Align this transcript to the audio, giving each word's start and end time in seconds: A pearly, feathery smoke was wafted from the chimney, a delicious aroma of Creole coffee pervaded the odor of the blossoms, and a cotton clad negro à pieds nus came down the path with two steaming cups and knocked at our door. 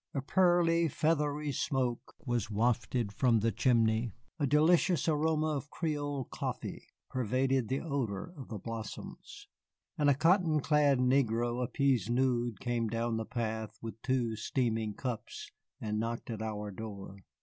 A 0.15 0.21
pearly, 0.23 0.87
feathery 0.87 1.51
smoke 1.51 2.15
was 2.25 2.49
wafted 2.49 3.13
from 3.13 3.41
the 3.41 3.51
chimney, 3.51 4.15
a 4.39 4.47
delicious 4.47 5.07
aroma 5.07 5.49
of 5.55 5.69
Creole 5.69 6.25
coffee 6.25 6.87
pervaded 7.11 7.67
the 7.67 7.81
odor 7.81 8.33
of 8.35 8.47
the 8.47 8.57
blossoms, 8.57 9.47
and 9.99 10.09
a 10.09 10.15
cotton 10.15 10.59
clad 10.59 10.97
negro 10.97 11.63
à 11.63 11.71
pieds 11.71 12.09
nus 12.09 12.55
came 12.59 12.87
down 12.87 13.17
the 13.17 13.25
path 13.25 13.77
with 13.79 14.01
two 14.01 14.35
steaming 14.35 14.95
cups 14.95 15.51
and 15.79 15.99
knocked 15.99 16.31
at 16.31 16.41
our 16.41 16.71
door. 16.71 17.17